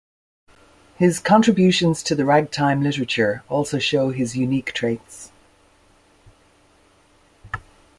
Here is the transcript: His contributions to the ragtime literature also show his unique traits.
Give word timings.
His 0.95 1.19
contributions 1.19 2.01
to 2.01 2.15
the 2.15 2.25
ragtime 2.25 2.81
literature 2.81 3.43
also 3.49 3.77
show 3.77 4.09
his 4.09 4.35
unique 4.35 4.73
traits. 4.73 5.31